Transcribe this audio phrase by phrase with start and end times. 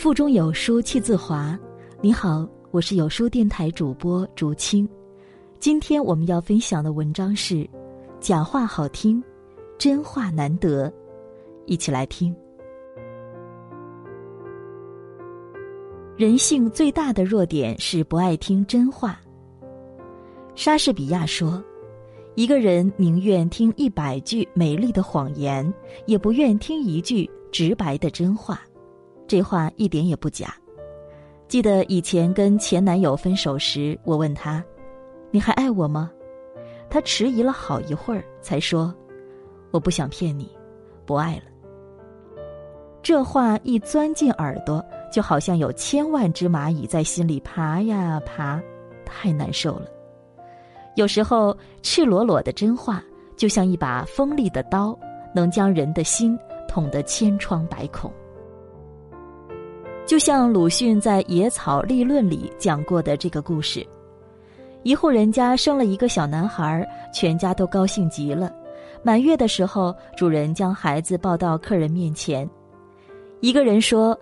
[0.00, 1.58] 腹中有书气自华。
[2.00, 4.88] 你好，我是有书电台主播竹青。
[5.58, 7.68] 今天我们要分享的文章是：
[8.18, 9.22] 假话好听，
[9.76, 10.90] 真话难得。
[11.66, 12.34] 一起来听。
[16.16, 19.20] 人性最大的弱点是不爱听真话。
[20.54, 21.62] 莎士比亚说
[22.36, 25.70] ：“一个人宁愿听一百句美丽的谎言，
[26.06, 28.62] 也不愿听一句直白的真话。”
[29.30, 30.52] 这话一点也不假。
[31.46, 34.60] 记得以前跟前男友分手时，我问他
[35.30, 36.10] ：“你还爱我吗？”
[36.90, 38.92] 他迟疑了好一会儿，才说
[39.70, 40.50] ：“我不想骗你，
[41.06, 41.42] 不爱了。”
[43.04, 48.60] 这话一钻进耳朵，就好像有千万只蚂蚁在心里爬呀爬，
[49.06, 49.86] 太难受了。
[50.96, 53.00] 有时候，赤裸裸的真话
[53.36, 54.98] 就像一把锋利的刀，
[55.32, 58.12] 能将人的心捅得千疮百孔。
[60.20, 63.84] 像鲁迅在《野草立论》里讲过的这个故事：
[64.82, 68.52] 一户人家生了一个小男孩，全家都高兴极了。
[69.02, 72.46] 满月的时候，主人将孩子抱到客人面前，
[73.40, 74.16] 一个人说：“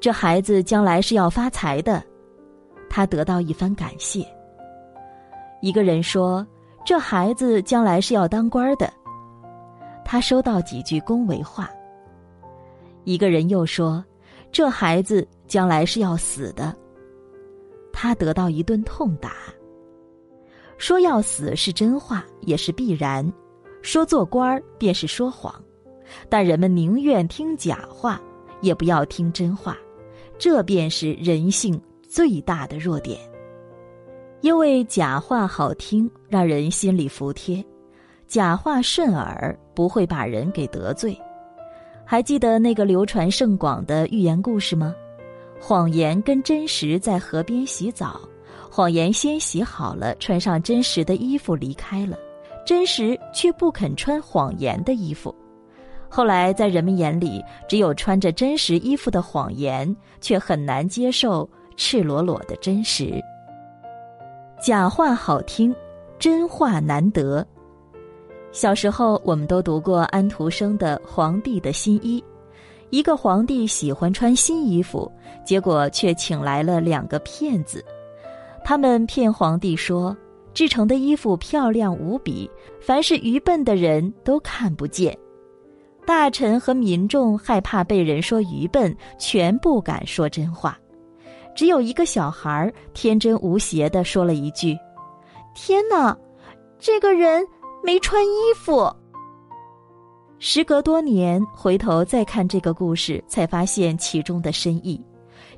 [0.00, 2.00] 这孩子将来是要发财的。”
[2.88, 4.24] 他得到一番感谢。
[5.60, 6.46] 一个人说
[6.86, 8.88] ：“这孩子将来是要当官的。”
[10.06, 11.68] 他收到几句恭维话。
[13.02, 14.02] 一个人又说。
[14.52, 16.76] 这孩子将来是要死的，
[17.90, 19.32] 他得到一顿痛打。
[20.76, 23.24] 说要死是真话，也是必然；
[23.80, 25.54] 说做官儿便是说谎，
[26.28, 28.20] 但人们宁愿听假话，
[28.60, 29.78] 也不要听真话，
[30.38, 33.18] 这便是人性最大的弱点。
[34.42, 37.64] 因为假话好听，让人心里服帖；
[38.26, 41.16] 假话顺耳，不会把人给得罪。
[42.12, 44.94] 还记得那个流传甚广的寓言故事吗？
[45.58, 48.20] 谎言跟真实在河边洗澡，
[48.70, 52.18] 谎言先洗好了，穿上真实的衣服离开了，
[52.66, 55.34] 真实却不肯穿谎言的衣服。
[56.06, 61.48] 后来在人们眼里，只有穿着真实衣服的谎言，却很难接受
[61.78, 63.18] 赤裸裸的真实。
[64.62, 65.74] 假话好听，
[66.18, 67.42] 真话难得。
[68.52, 72.20] 小时候，我们都读过安徒生的《皇帝的新衣》。
[72.90, 75.10] 一个皇帝喜欢穿新衣服，
[75.42, 77.82] 结果却请来了两个骗子。
[78.62, 80.14] 他们骗皇帝说，
[80.52, 82.48] 制成的衣服漂亮无比，
[82.78, 85.16] 凡是愚笨的人都看不见。
[86.04, 90.78] 大臣和民众害怕被人说愚笨，全不敢说真话。
[91.54, 94.76] 只有一个小孩天真无邪的说了一句
[95.56, 96.14] ：“天哪，
[96.78, 97.42] 这个人。”
[97.82, 98.90] 没穿衣服。
[100.38, 105.00] 时隔多年，回头再看这个故事，才发现其中的深意。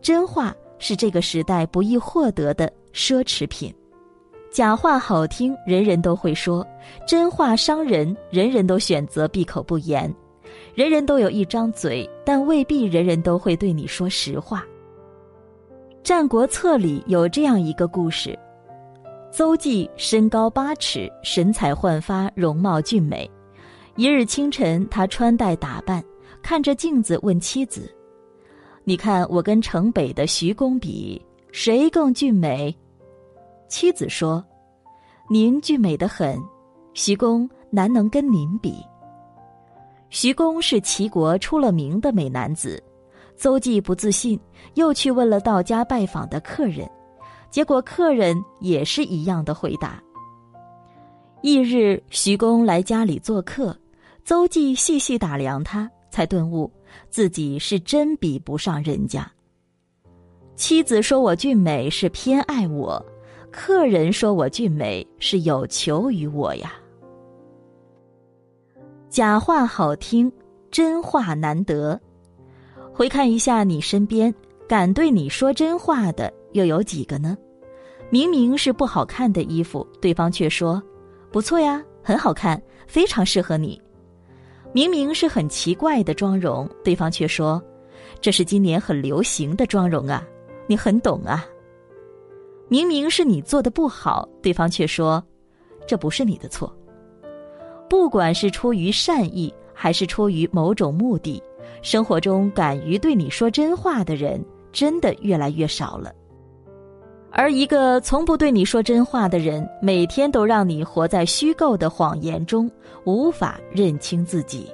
[0.00, 3.72] 真话是这个时代不易获得的奢侈品，
[4.50, 6.64] 假话好听，人人都会说；
[7.06, 10.12] 真话伤人，人人都选择闭口不言。
[10.74, 14.60] 人人都有一张嘴，但未必人人都会对你说实话。
[16.02, 18.36] 《战国策》里有这样一个故事。
[19.32, 23.28] 邹忌身高八尺，神采焕发，容貌俊美。
[23.96, 26.04] 一日清晨，他穿戴打扮，
[26.42, 27.90] 看着镜子问妻子
[28.84, 31.18] ：“你看我跟城北的徐公比，
[31.50, 32.76] 谁更俊美？”
[33.68, 34.44] 妻子说
[35.30, 36.38] ：“您俊美的很，
[36.92, 38.84] 徐公难能跟您比。”
[40.10, 42.82] 徐公是齐国出了名的美男子。
[43.34, 44.38] 邹忌不自信，
[44.74, 46.86] 又去问了到家拜访的客人。
[47.52, 50.02] 结果客人也是一样的回答。
[51.42, 53.76] 翌日，徐公来家里做客，
[54.24, 56.70] 邹忌细细打量他，才顿悟
[57.10, 59.30] 自己是真比不上人家。
[60.56, 63.04] 妻子说我俊美是偏爱我，
[63.50, 66.72] 客人说我俊美是有求于我呀。
[69.10, 70.32] 假话好听，
[70.70, 72.00] 真话难得。
[72.94, 74.34] 回看一下你身边，
[74.66, 76.32] 敢对你说真话的。
[76.52, 77.34] 又有几个呢？
[78.12, 80.82] 明明是不好看的衣服，对方却说
[81.32, 83.80] ：“不错呀，很好看，非常适合你。”
[84.74, 87.62] 明明是很奇怪的妆容，对方却说
[88.20, 90.22] ：“这是今年很流行的妆容啊，
[90.66, 91.46] 你很懂啊。”
[92.68, 95.24] 明明是你做的不好，对方却说
[95.88, 96.70] ：“这不是你的错。”
[97.88, 101.42] 不管是出于善意，还是出于某种目的，
[101.80, 106.12] 生活中敢于对你说真话的人，真的越来越少了。
[107.34, 112.70] 而一个从不对你说真话的人，每天都让你活在虚构的谎言中，
[113.04, 114.70] 无法认清自己。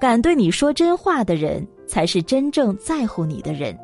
[0.00, 3.76] 敢对你说真话的人，才是真正在乎你的人。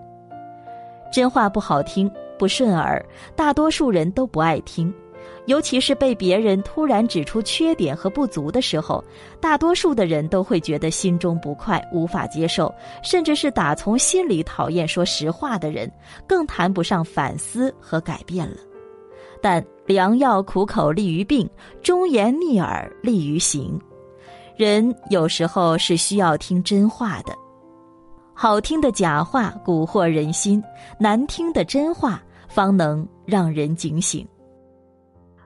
[1.12, 2.08] 真话不好听，
[2.38, 4.92] 不顺耳，大多数人都不爱听。
[5.48, 9.02] 尤其是被别人突然指出缺点和不足的时候，
[9.40, 12.72] 大多数的人都会觉得心中不快，无法接受，
[13.02, 15.90] 甚至是打从心里讨厌说实话的人，
[16.26, 18.58] 更谈不上反思和改变了。
[19.40, 21.48] 但良药苦口利于病，
[21.82, 23.80] 忠言逆耳利于行。
[24.54, 27.32] 人有时候是需要听真话的，
[28.34, 30.62] 好听的假话蛊惑人心，
[30.98, 34.28] 难听的真话方能让人警醒。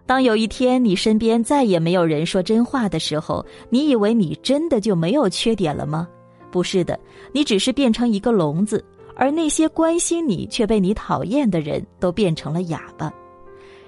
[0.04, 6.08] 当有一天你身边再也没有人说真话的时候，你以为你真的就没有缺点了吗？
[6.50, 6.98] 不是的，
[7.32, 8.84] 你只是变成一个聋子，
[9.16, 13.10] 而那些关心你却被你讨厌的人都变成了哑巴。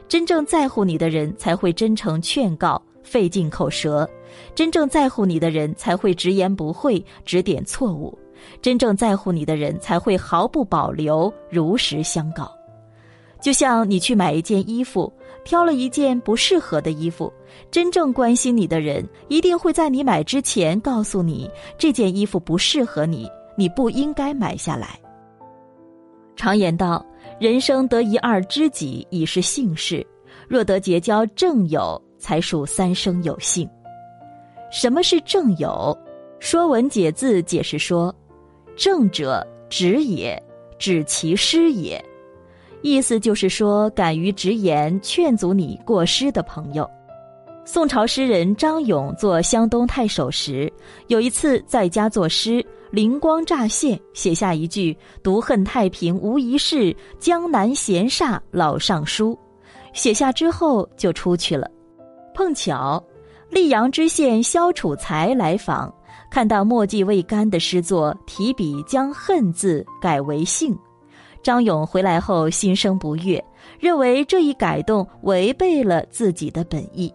[0.09, 4.07] 真正在乎你的人才会真诚劝告，费尽口舌；
[4.55, 8.17] 真正在乎你的人才会直言不讳，指点错误；
[8.63, 12.51] 真正在乎你的人才会毫不保留，如实相告。
[13.45, 15.13] 就像你去买一件衣服。
[15.45, 17.31] 挑了一件不适合的衣服，
[17.71, 24.99] 真正关心你的人一定会在你买之前告诉你这件衣服不适合你，你不应该买下来。
[26.35, 27.05] 常言道，
[27.39, 30.03] 人生得一二知己已是幸事，
[30.49, 33.69] 若得结交正友，才属三生有幸。
[34.73, 35.95] 什么是正友？
[36.39, 38.15] 《说文解字》解释说
[38.75, 40.43] ：“正者，直也，
[40.79, 42.03] 指其师也。”
[42.85, 46.89] 意思就是说，敢于直言劝阻你过失的朋友。
[47.65, 50.71] 宋朝诗人张勇做湘东太守时，
[51.07, 54.95] 有一次在家作诗，灵光乍现，写下一句
[55.25, 59.37] “独恨太平无一事，江南闲煞老尚书”。
[59.95, 61.67] 写下之后就出去了。
[62.35, 63.03] 碰巧，
[63.51, 65.91] 溧阳知县萧楚才来访，
[66.31, 70.79] 看到墨迹未干的诗作，提笔将“恨”字改为“幸”。
[71.45, 73.45] 张勇回来后心生不悦，
[73.79, 77.13] 认为这一改动违背了自己的本意。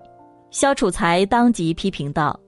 [0.52, 2.40] 萧楚才当即批评道：“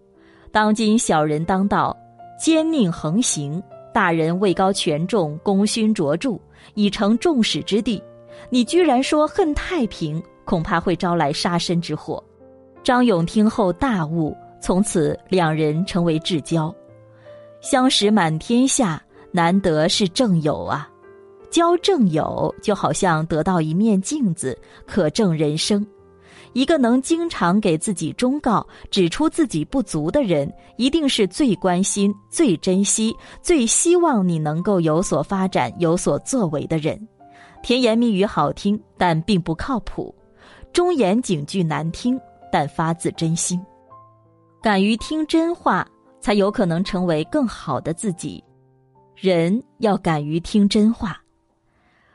[0.53, 1.97] 当今小人当道，
[2.39, 3.59] 奸佞横行；
[3.91, 6.39] 大人位高权重，功勋卓著，
[6.75, 7.99] 已成众矢之的。
[8.51, 12.23] 你居然说恨太平，恐怕会招来杀身之祸。”
[12.83, 16.71] 张勇听后大悟，从此两人成为至交。
[17.59, 19.01] 相识满天下，
[19.31, 20.87] 难得是正友啊！
[21.51, 24.57] 交正友，就好像得到一面镜子，
[24.87, 25.85] 可证人生。
[26.53, 37.07] 一个能经常给自己忠告、指出自己不足的人，一定是最关心、最珍惜、最希望你能够有所发展、有所作为的人。
[37.61, 40.13] 甜言蜜语好听，但并不靠谱；
[40.73, 42.19] 忠言警句难听，
[42.51, 43.61] 但发自真心。
[44.61, 45.87] 敢于听真话，
[46.19, 48.43] 才有可能成为更好的自己。
[49.15, 51.20] 人要敢于听真话。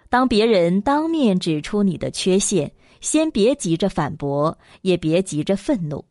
[0.09, 2.71] 当别人当面指出你的缺陷，
[3.01, 6.05] 先别急着反驳，也别急着愤怒。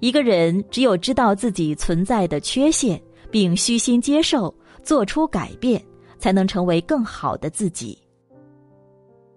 [0.00, 4.52] 一个人只有知道自己存在的缺陷，并虚心接受，
[4.82, 5.80] 做出改变，
[6.18, 7.96] 才能成为更好的自己。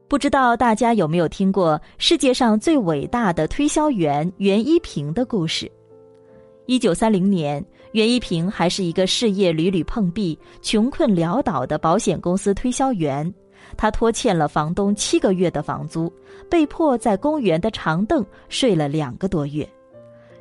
[0.08, 5.72] 不知道大家有没有听过世界上最伟大的推销员袁一平的故事？
[6.66, 13.32] 一九三零年，袁一平还是一个事业屡屡碰壁、穷困潦倒的保险公司推销员。
[13.78, 16.12] 他拖欠了房东七个月的房租，
[16.50, 19.68] 被迫在公园的长凳睡了两个多月。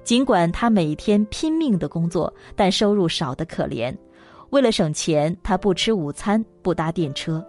[0.02, 3.97] 尽管他每天拼命的工作，但收入少得可怜。
[4.50, 7.45] 为了省钱，他不吃午餐，不搭电车。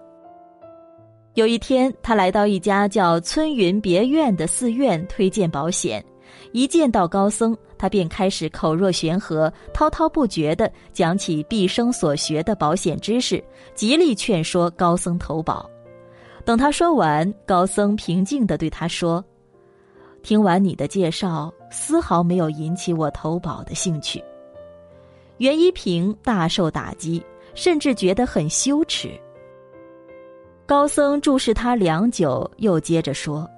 [1.33, 6.03] 有一天，他来到一家叫村云别院的寺院推荐保险，
[6.51, 15.69] 一见到高僧，他便开始口若悬河、滔滔不绝地讲起毕生所学的保险知识，极力劝说高僧投保。
[16.43, 19.23] 等他说完，高僧平静地对他说
[20.21, 24.23] ：“听完你的介绍，丝毫没有引起我投保的兴趣。”
[25.37, 27.21] 袁一平大受打击，
[27.55, 29.09] 甚至觉得很羞耻。
[30.67, 33.49] 高僧注视他良久，又接着说：“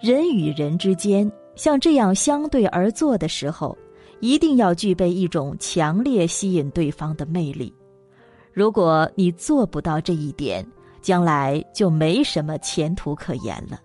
[0.00, 3.76] 人与人之间，像这样相对而坐的时候，
[4.20, 7.74] 一定要具备一种强烈吸引对方的魅力。
[8.52, 10.66] 如果你做不到这一点，”
[11.06, 13.80] 将来就没什么前途可言了。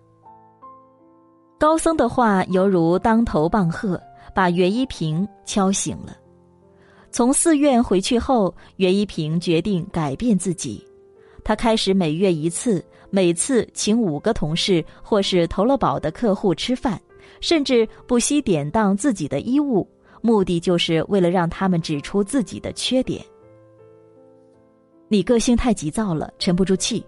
[1.60, 4.02] 高僧的话犹如当头棒喝，
[4.34, 6.18] 把袁一平敲醒了。
[7.12, 10.84] 从寺院回去后，袁一平决定改变自己。
[11.44, 17.00] 他开始每月一次，每次请五个同事或是投了保的客户吃饭，
[17.42, 19.88] 甚至不惜典当自己的衣物，
[20.22, 23.24] 目的就是为了让他们指出自己的缺点。
[25.10, 27.06] 你个性太急躁了，沉不住气。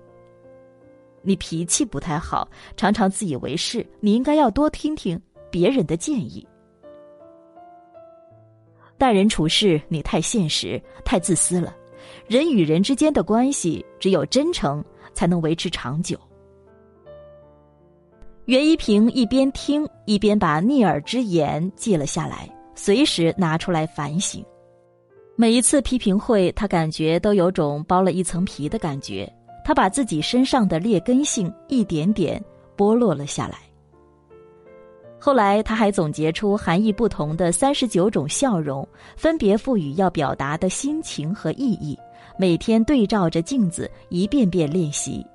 [1.22, 2.46] 你脾气不太好，
[2.76, 5.18] 常常自以为是，你应该要多听听
[5.50, 6.46] 别人的建议。
[8.98, 11.74] 待人处事，你太现实，太自私了。
[12.28, 14.84] 人与人之间的关系，只有真诚
[15.14, 16.18] 才能维持长久。
[18.46, 24.44] 袁一平一边听，一边把逆耳之言记了下来，随时拿出来反省。
[25.36, 29.32] 每一次批评会，他感觉都有种剥了一层皮的感觉。
[29.66, 32.44] 他把自己身上的劣根性一点点
[32.76, 33.60] 剥落了下来。
[35.18, 41.98] 后来，他还总结出含义不同的三十九种笑容，分别赋予要表达的心情和意义。
[42.38, 45.26] 每天对照着镜子，一遍遍练习。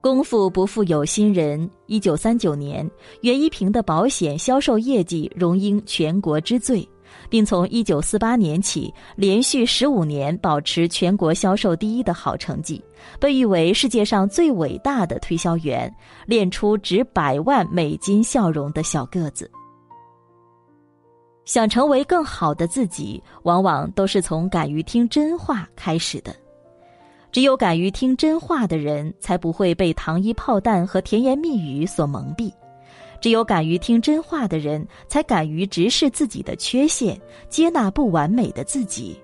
[0.00, 1.68] 功夫不负有心人。
[1.86, 2.88] 一九三九年，
[3.22, 6.86] 袁一平的保险销售业绩荣膺全国之最。
[7.30, 12.82] 并从一九四八年起连续十五年保持全国销售第一的好成绩，
[13.18, 15.92] 被誉为世界上最伟大的推销员，
[16.26, 19.50] 练出值百万美金笑容的小个子。
[21.46, 26.34] 想成为更好的自己，往往都是从敢于听真话开始的。
[27.32, 32.52] 只有敢于听真话的人，才不会被糖衣炮弹和甜言蜜语所蒙蔽。
[33.20, 39.16] 只有敢于听真话的人，才敢于直视自己的缺陷，接纳不完美的自己；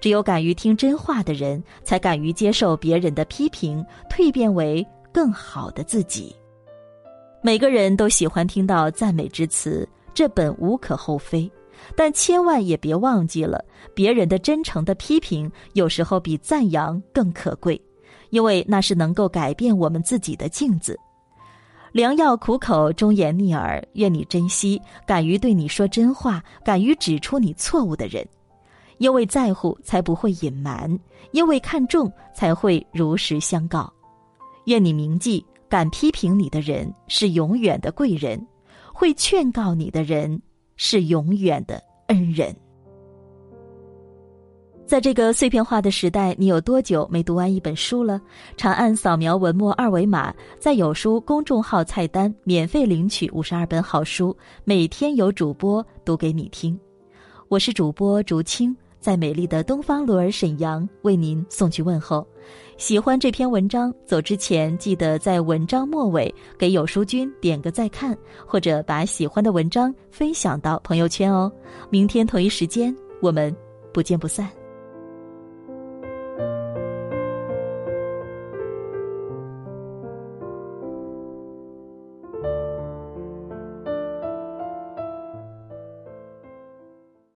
[0.00, 6.34] 只有敢于听真话的人，才敢于接受别人的批评，蜕变为更好的自己。
[7.42, 9.88] 每个人都喜欢听到赞美之词，
[10.18, 11.48] 这本无可厚非，
[11.94, 17.80] 但千万也别忘记了，别人的真诚的批评，有时候比赞扬更可贵，
[18.30, 20.98] 因为那是能够改变我们自己的镜子。
[21.92, 23.80] 良药苦口，忠言逆耳。
[23.92, 28.26] 愿你珍惜敢于对你说真话、敢于指出你错误的人，
[28.96, 30.98] 因为在乎才不会隐瞒，
[31.30, 33.88] 因为看重才会如实相告。
[34.64, 38.44] 愿你铭记，敢批评你的人是永远的贵人，
[38.98, 40.42] 会劝告你的人
[40.74, 42.52] 是永远的恩人。
[44.84, 48.20] 在这个碎片化的时代，你有多久没读完一本书了？
[48.56, 56.76] 长按扫描文末二维码，在有书公众号菜单免费领取五十二本好书，每天有主播读给你听。
[57.46, 62.26] 我是主播竹青，在美丽的东方罗尔沈阳为您送去问候。
[62.76, 71.50] 喜欢这篇文章，走之前记得在文章末尾给有书君点个再看，或者把喜欢的文章分享到朋友圈哦。
[71.90, 73.54] 明天同一时间，我们
[73.92, 74.57] 不见不散。